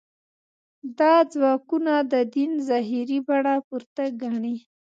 دا 0.99 1.13
ځواکونه 1.33 1.93
د 2.11 2.13
دین 2.35 2.51
ظاهري 2.67 3.19
بڼه 3.27 3.55
پورته 3.67 4.03
ګڼي. 4.21 4.55